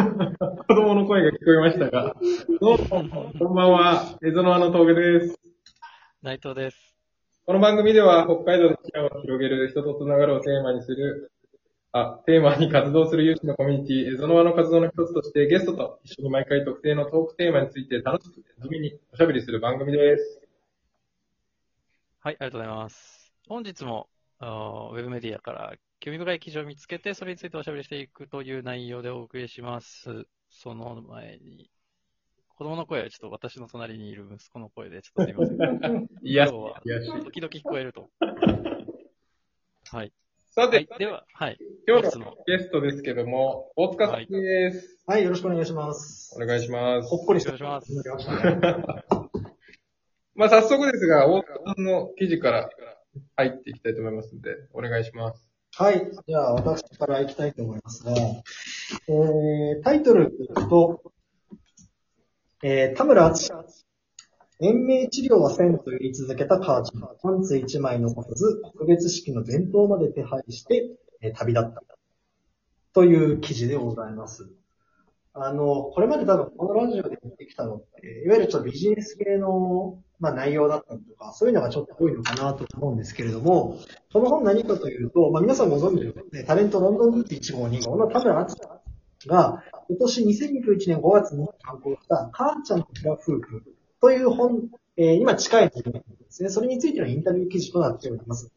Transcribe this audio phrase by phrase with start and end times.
[0.66, 2.16] 子供の声が聞こえましたが、
[2.60, 5.38] どうも、こんばんは、エゾノアの峠です。
[6.22, 6.96] 内藤です。
[7.44, 11.32] この番組では、北海道の視野を広げる人とつながるをテーマにする、
[11.92, 20.40] あ、テーマに活動する有志のコミュニティ、エゾノアの活動の一つとして、ゲストと一緒に毎回特定のトークテーマについて楽しく地味におしゃべりする番組です。
[22.20, 23.34] はい、ありがとうございます。
[23.48, 24.08] 本日も、
[24.40, 30.26] ウェブメディアから興味深い記事を見つけて、それについておしゃべりしていくという内容でお送りします。
[30.48, 31.70] その前に、
[32.56, 36.08] 子供の声はちょっと私の隣にいる息子の声でちょっとすいません。
[36.24, 38.08] いや今日は、いや時々聞こえると。
[39.90, 40.12] はい。
[40.46, 41.58] さて、はい、では、はい。
[41.86, 45.02] 今日のゲストですけども、大塚さんです。
[45.06, 46.34] はい、よろしくお願いします。
[46.42, 47.10] お願いします。
[47.10, 47.54] ほっこりした。
[47.54, 48.30] お願いします。
[50.34, 52.70] まあ、早速ですが、大塚さんの記事から
[53.36, 55.49] 入っていきたいと思いますので、お願いします。
[55.80, 56.10] はい。
[56.28, 60.30] じゃあ、私から行きたいと思いますが、えー、タイトル
[60.68, 61.00] と、
[62.62, 63.50] えー、田村敦
[64.60, 67.00] 延命治療はせんと言い続けた母ちゃん。
[67.22, 70.90] パンツ一枚残さず、特別式の伝統まで手配して、
[71.22, 71.82] えー旅立った。
[72.92, 74.50] という記事でございます。
[75.32, 83.78] あの、これまで多分このラジオで言ってきたのって、いわゆるちょっとビジネス系の、まあ、内容だったりとか、そういうのがちょっと多いのかなと思うんですけれども、
[84.12, 88.56] この本何かというと、まあ、皆さんご存知の、ね、タレントロンドンブーツ1号2号の田村敦
[89.28, 93.62] が、今年2021年5月に刊行した、母ちゃんとフラ夫婦
[94.00, 96.48] という本、えー今近い本ですね。
[96.50, 98.50] それについてのインタビュー記事となっております。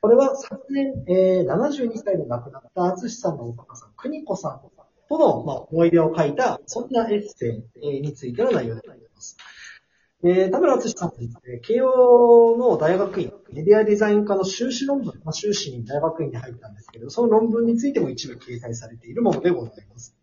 [0.00, 4.60] これは昨年、えー72歳で亡くなった敦さんのお母さん、邦子さん
[5.08, 9.36] との、まあ、思い出を書いた、そんなエッセイについての内容でございます。
[10.26, 20.16] えー、田村敦さんはですね、慶応の大学院、メディアデザイン科の修士論文、まあ、修士に大学院に入ったんですけど、その論文についても一部掲載されているものでございます。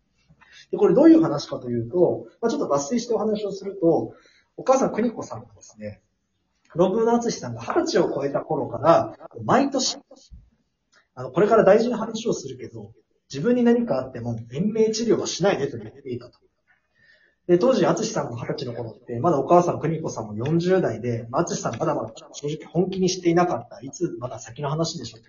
[0.72, 4.14] で、これどういう話かというと、まあ、ちょっと抜粋してお話をすると、
[4.56, 6.00] お母さん、邦子さんがですね、
[6.74, 9.98] 論文の敦さんが20歳を超えた頃から、毎年、
[11.14, 12.92] あの、これから大事な話をするけど、
[13.32, 16.38] 自分に何かあっても、延命治療はしないでと言っていたと。
[17.46, 23.80] で、当時、敦さんが20歳の頃って、まだお母さん、邦子さんも40代で、まあ、敦さんまだまだ正直本気にしていなかった。
[23.80, 25.22] いつ、まだ先の話でしょう。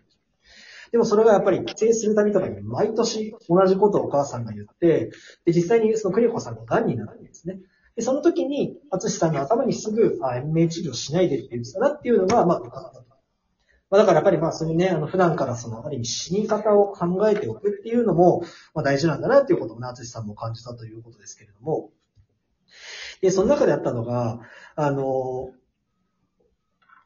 [0.91, 5.09] でもそれがやっぱり帰省するたびとかに毎年同じことをお母さんが言って、
[5.43, 7.57] で、実際にその邦子さんが癌になるんですね。
[7.95, 13.12] で、その時に、敦さんの頭にすぐ、あ、延命治療しないでって言ってたなっていうのが、まあ、分かった。
[13.93, 18.43] まあ、だからやっぱりまあ、そういうね、あの、普段からその、ある意味死に方を考えておくっていうのも、
[18.73, 21.91] まあ、大事なんだなっていうことをね、敦さんも感じたということですけれども。
[23.21, 24.39] で、その中であったのが、
[24.75, 25.53] あの、お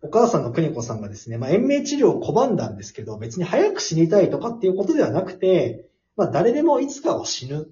[0.09, 7.67] 母さんの邦子さんがですね、まあ、延命治療を拒んだんですけど、別に早く死にたいとかっていうことではなくて、まあ、誰でもいつかは死ぬ。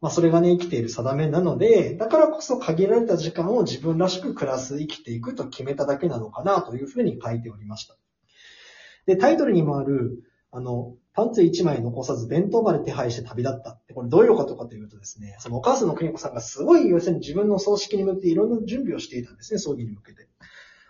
[0.00, 7.98] まあ、それがね、生きている定めなので、だからこそ限られた時間を自分らしく暮らす、生きていくと決めただけなのかなというふうに書いておりました。
[9.06, 20.28] で、タイトルにもある、あの、パンツ1枚残さず弁当まで手配して旅立ったって、これどういうことかというとですね、そのお母さんの邦子さんがすごい要するに自分の葬式に向けていろんな準備をしていたんですね、葬儀に向けて。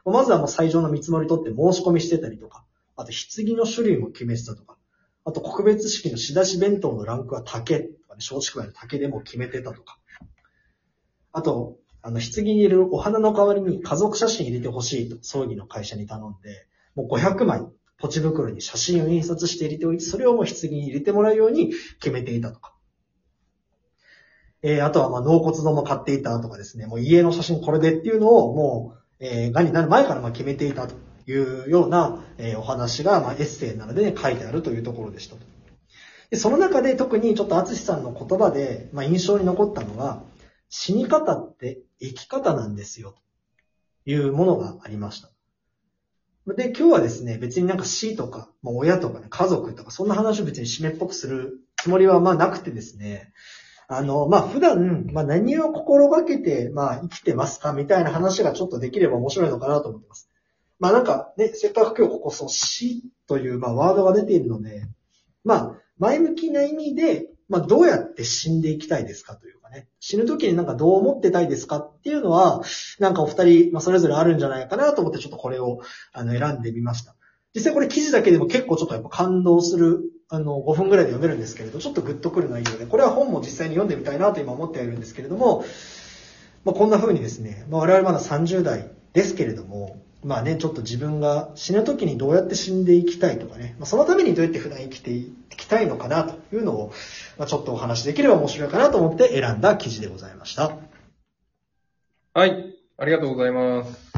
[0.04, 2.65] まずはもう最上の見積もり取って申し込みしてたりとか、
[2.97, 4.77] あと棺の種類も決めてたとか、
[5.25, 9.98] あと告別式の仕出し弁当のランクは竹とかね、松竹梅の竹でも決めてたとか。
[11.33, 17.66] あと、あの、棺に入れるお花の代わりに家族写真入れてほしいと葬儀の会社に頼んで、もう500枚
[17.99, 22.75] ポチ袋に写真を印刷して入れておいて、それをもう棺に入れてもらうように決めていたとか。
[24.62, 30.95] えー、あとはまあ納骨堂も買っていたとかですね、もう家の写真これでっていうのをもう、えー、がになる前からまあ決めていたと
[31.27, 35.43] いうような、えーお話が、まあ、エッセイなので、ね、書いてあるというところでしたと。
[36.31, 40.23] で、その中で特にちょっと厚さんの言葉で、まあ、印象に残ったのが、
[40.69, 43.15] 死に方って生き方なんですよ、
[44.05, 45.31] というものがありました。
[46.55, 53.33] で、今日はですね、別になんか死とか、まあ、親とかね、家族とか、そんな話を別に締めっぽくするつもりはまあなくてですね、
[53.89, 60.31] あの、まあ、普段、まあ、何を心がけて、まあ、生きてますかみたいな話がちょっとできれば面白いのかなと思ってます。
[60.78, 64.89] まあ、なんかね、せっかく今日ここ、そう、死という、まあ、ワードが出ているので、
[65.43, 72.63] まあ、前向きな意味で、まあ、どうやって死んでいきたいですかというかね、死ぬ時になんかどう思ってたいですかっていうのは、
[72.98, 75.81] なんかお二人、まあ、それぞれあるんじゃないかなと思ってちょっとこれを、
[76.13, 77.15] あの、選んでみました。
[77.54, 85.65] 実際これ記事だけでも結構ちょっとやっぱ感動する、あの、5分ぐらいで読めるんですけれど、ちょっとグッとくる内容で、これは本も実際に読んでみたいなと今思ってはいるんですけれども、
[86.65, 96.93] まあ、こんな風にですね、まあ、我々まだ30代ですけれども、まあね、ちょっと自分が死ぬ時にどうやって死んでいきたいとかね、まあ、そのためにどうやって普段生きていきたいのかなというのを、
[97.39, 100.77] まあ、ちょっとお話しできれば面白いかなと思って選んだ記事でございました。
[102.34, 102.77] はい。
[102.99, 104.13] ありがとうございます。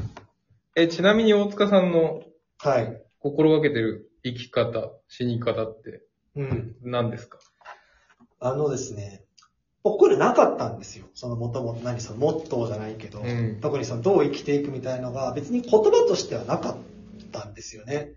[0.77, 2.23] え、ちなみに大塚さんの
[2.57, 3.03] はい。
[3.21, 6.05] 心がけてる生き方、死に方って
[6.37, 6.75] うん。
[6.81, 7.39] 何ですか？
[8.41, 9.25] あのですね、
[9.83, 11.07] 僕これなかったんですよ。
[11.15, 16.77] そのもともと何そのモットーじゃないけど、うん特にそのどう生きていくみたいのが別に言葉としてはなかっ
[17.33, 18.13] たんですよね。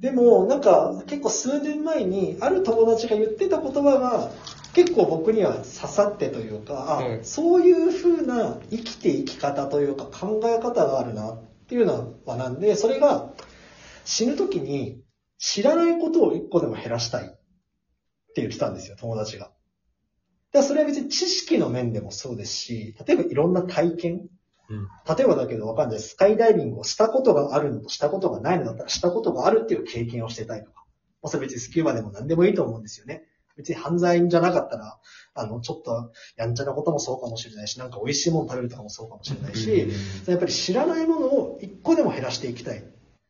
[0.00, 4.30] でも、なんか結構数年前にある友達が言ってた言葉が
[4.72, 13.32] 結構僕には刺さってというか、あ、うんそういう風な生きていき方というか考え方があるなっていうのはなんで、それが
[14.04, 15.02] 死ぬ時に
[15.38, 17.28] 知らないことを一個でも減らしたいっ
[18.34, 19.50] て言ってたんですよ、友達が。
[20.52, 24.12] でそれは別に知識の面でもそうですし、例えばいろんな体験、
[24.68, 26.10] うん例えばだけどわかんないです。
[26.10, 30.84] スカイダイビングをしたことがあるのとしたことがないのだったらしたことがあるっていう経験をしてたいとか。
[31.22, 33.24] まあ、それ別にスキューバでも何でもいいと思うんですよね。
[33.56, 34.98] 別に犯罪じゃなかったら、
[35.34, 39.88] あの、ちょっとやんちゃなこともそうかもしれないし、なんか美味しいもの食べるとかもそうかもしれないし、
[40.26, 42.82] やっぱり知らないものを一個でも減らしていきたいっ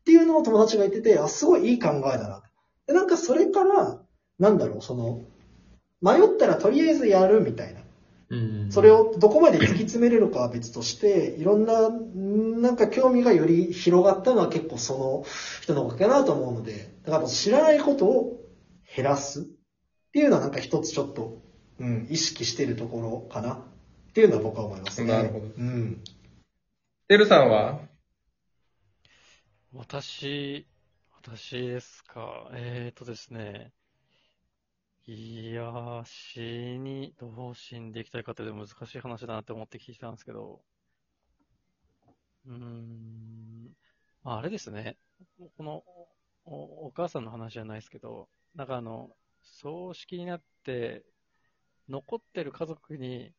[0.05, 2.43] ていうのを友達が言ってて、あ、すごいいい考えだな。
[2.87, 4.01] でなんかそれから、
[4.39, 5.23] なんだろう、その、
[6.01, 7.81] 迷ったらとりあえずやるみたいな。
[8.31, 15.25] うんそれをどこまで突き詰めれるかは別として、いろんな、んなんか興味がより広がったのは結構その
[15.63, 18.41] 人のおかげかなと思うので、だから知らないことを
[18.95, 19.45] 減らすっ
[20.13, 21.43] ていうのはなんか一つちょっと、
[21.81, 23.59] うん、意識してるところかなっ
[24.13, 25.13] ていうのは僕は思いますね。
[25.13, 26.01] なるほどうん。
[27.09, 27.81] てるさんは？
[29.75, 30.69] 私、
[31.21, 32.49] 私ですか？
[32.53, 33.73] えーとですね。
[35.07, 36.41] いやー、死
[36.79, 40.61] に、どう死んでいきたいかって難しい話だなって思って聞いてたんですけど。
[42.47, 43.71] うーん。
[44.25, 44.99] ああれですね。
[45.57, 45.83] この
[46.45, 49.11] お、お母さんの話じゃないですけど、なんかあの、
[49.43, 51.03] 葬式になって、
[51.89, 53.33] 残ってる家族に、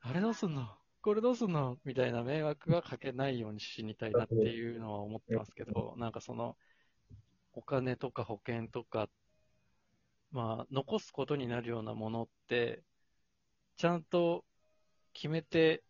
[0.00, 0.68] あれどうすんの？
[1.02, 1.78] これどうすんの？
[1.84, 6.56] みたいな迷惑がかけないように死にたいなっていうのは思ってますけど、なんかその、
[7.52, 9.08] お金とか保険とか、
[10.30, 12.82] まあ、残すことになるようなものって、
[13.76, 14.44] ちゃんと
[15.12, 15.82] 決めて、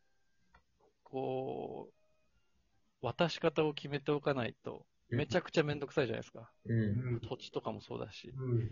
[1.02, 6.50] こう、渡し方を決めておかないと、めちゃくちゃめんどくさいじゃないですか。
[6.66, 7.20] うん。
[7.20, 8.32] 土地とかもそうだし。
[8.36, 8.70] うん。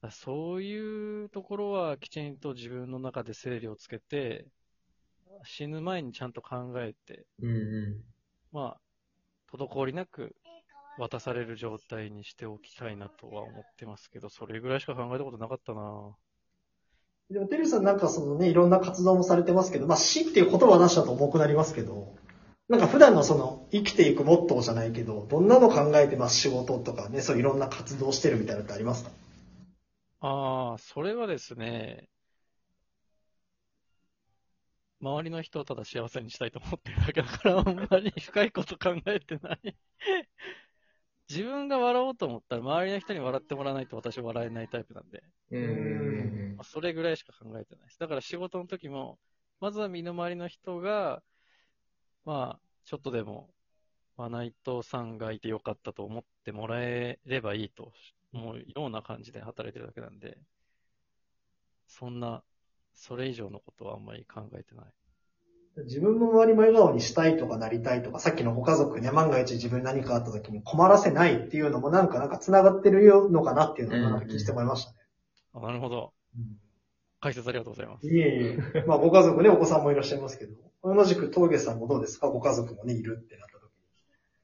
[0.00, 4.46] だそういうところはきちんと自分の中で整理をつけて、
[5.44, 8.04] 死ぬ前にちゃんと考えて、うんう
[8.52, 10.34] まあ、滞りなく
[10.98, 16.14] 渡される状態にしておきたいなとは思ってますけど、それぐらいしか考えたことなかったな
[17.30, 22.16] でも、てるさんなんかそのね、いろんな活動もされてますけど、まあ死っていう言葉を出したと重くなりますけど、
[22.68, 29.10] なんか普段のその生きていくモットーじゃないけど、どんなの考えてます仕事とかね、そういろんな活動してるみたいなのってありますか？
[30.20, 32.08] ああ、それはですね、
[35.00, 39.76] 周りの人をただ幸せにしたいと思ってるだけだから、あんまり深いこと考えてない。
[41.30, 45.56] 自分が笑おうと思ったら、周りの人に笑ってもらわないと私は笑えないタイプなんで、ん。
[45.56, 47.98] うんまあそれぐらいしか考えてないです。
[47.98, 49.18] だから仕事の時も、
[49.60, 51.22] まずは身の回りの人が、
[52.24, 53.48] まあ、ちょっとでも、
[54.16, 57.92] まあ、内藤さんがいてよかったと思ってもらえればいいと
[58.32, 60.38] 思うような感じで働いてるだけなんで、
[61.88, 62.44] そんな、
[62.94, 64.86] それ以上のことはあんまり考えてない。
[65.84, 74.96] 自分も周りも笑顔にしたいとかなりたいとか、さっきのご家族ね、万が一自分に何かあった時に困らせないっていうのもなんかなんか繋がってるのかなっていうのをなんか聞いて思いましたね。
[75.54, 76.12] あなるほど。
[77.20, 78.06] 解説ありがとうございます。
[78.06, 78.84] いえいえ。
[78.86, 82.28] まあご家族ね、お子さんもいらっしゃいますけど、同じく峠さんもどうですか？
[82.28, 83.68] ご家族もね、いるってなった時に。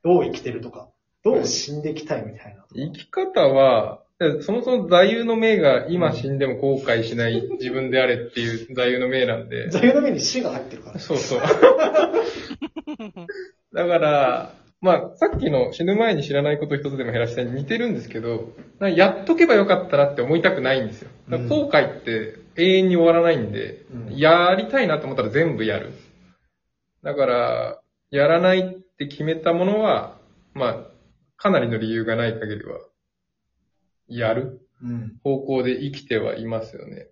[0.03, 0.89] どう生きてるとか、
[1.25, 2.65] どう死んでいきたいみたいな。
[2.75, 4.04] 生き方は、
[4.43, 9.71] そもそも座右の銘が今死んでも後悔しない 自分であれっていう座右の銘なんで。
[9.71, 11.01] 座右の目に死が入ってるから。
[11.01, 11.41] そうそう。
[13.75, 21.11] だから、まあ、さっきの死ぬ前に知らないこと一つでも減らしたいに似てるんですけど、やっとけばよかったなって思いたくないんですよ。
[21.49, 25.93] 後悔って永遠に終わらないんで、うんやりたいなと思ったら全部やる。
[27.03, 27.81] だから、
[28.11, 28.65] やらないっ
[28.99, 30.19] て決めたものは、
[30.53, 30.87] まあ、
[31.37, 32.79] かなりの理由がない限りは、
[34.09, 34.61] やる？
[34.83, 35.17] うん。
[35.23, 37.09] 方向で生きてはいますよね。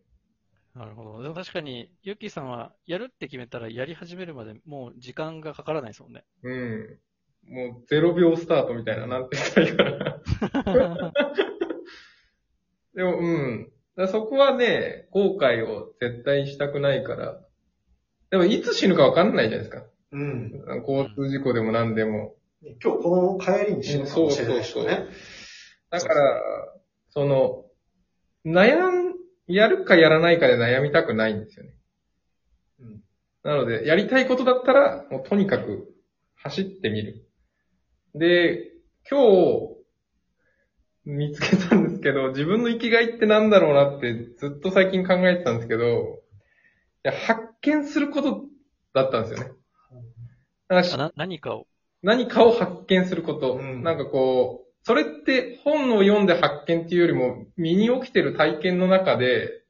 [0.74, 1.22] なるほど。
[1.22, 6.24] でも確かに、ユッキーさんは、やるって決めたら、やり始めるまでもう時間がかからないですもんね。
[6.42, 6.98] うん。
[7.48, 11.12] もう0秒スタートみたいな、なんて言ったらいいかな。
[12.94, 13.72] でも、うん。
[14.08, 17.40] そこはね、後悔を絶対したくないから。
[18.30, 19.84] でも、いつ死ぬかわかんないじゃないですか。
[20.12, 20.64] うん。
[20.86, 22.34] 交通事故でも何でも。
[22.62, 25.06] ね今日この帰りに死ぬかもしれないですよね。
[25.90, 26.42] だから、
[27.12, 27.64] その、
[28.44, 29.14] 悩ん、
[29.46, 31.74] やるかやらないかで悩みたくないんですよね。
[32.80, 33.02] うん
[33.44, 35.92] なので、やりたいことだったら、もうとにかく
[36.36, 37.28] 走ってみる。
[38.14, 38.70] で、
[39.10, 39.82] 今日、
[41.04, 48.44] 見つけたんですけど、自分の生きがいってなんだろうなってずっと最近考えてたんですけど、いや発見すること
[48.94, 49.54] だったんですよね。
[50.68, 51.66] なんかあな何かを。
[52.02, 53.54] 何かを発見すること。
[53.54, 59.62] うんなんかこう、それって本を読んで発見っていうよりも、身に起きてる体験の中で、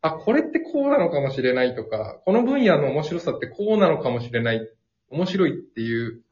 [0.00, 4.68] あ、これってこうなのかもしれないとか、この分野の面白さってこうなのかもしれない、
[5.10, 6.22] 面白いっていう、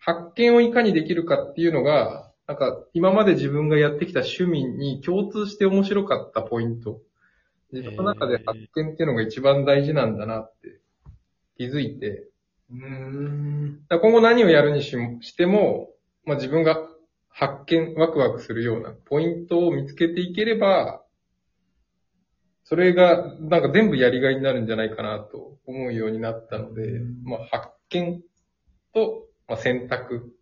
[0.00, 7.00] 発見をいかにできるかっていうのが、なんか今まで自分がやってきた趣味に共通して面白かったポイント。
[7.72, 10.78] 自分の中で発見っていうのが一番大事なんだなって
[11.56, 12.28] 気づいて、
[12.70, 13.80] うーん。
[13.88, 15.88] 今後何をやるにしもしても、
[16.24, 16.76] まあ、自分が
[17.36, 21.02] 発見、ワクワクするようなポイントを見つけていければ、
[22.62, 28.22] それがなんか全部やりがいになるんじゃないかなと思うようになったのでうん、まあ、発見
[28.94, 30.32] と、まあ、選択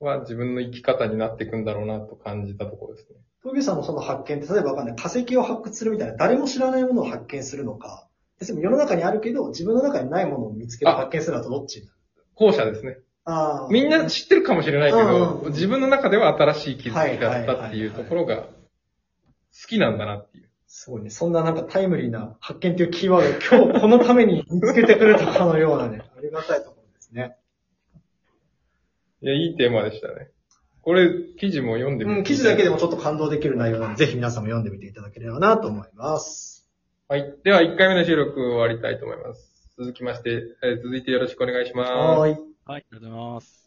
[0.00, 3.16] は自分の生き方になっていくんだろうなと感じたところですね。
[3.42, 8.06] 峠さんのその発見って、例えばわかんない、化石を発掘するみたいな、誰も知らないものを発見するのか、
[8.38, 11.88] 世の中にあるけど、自分の中にないものを見つけてあ発見するのとどっち
[12.34, 12.98] 後者ですね。
[13.24, 13.68] ああ。
[13.70, 18.48] みんな知ってるかもしれないけうんどう、ん自分の中では新しい気づきだったっていうところが好
[19.68, 20.48] きなんだなっていう。
[20.66, 21.10] すごいね。
[21.10, 27.36] そんななんかタイムリーな発見っていうキーワードを 今日このために見つけてくれたかのようなね、ありがたいところですね。
[29.22, 30.30] いや、いいテーマでしたね。
[30.82, 36.66] これ、記事も読んでみてうん、記事だけでもちょっと感動できる内容なので、ぜひ皆さんも読んでみていただければなと思います。
[37.08, 37.34] はい。
[37.44, 39.50] では、1回目の収録終わりたいと思います。
[39.76, 41.92] 続きまして、えー続いてよろしくお願いします。
[41.92, 42.49] はーい。
[42.64, 43.59] はい、ありがとうございます。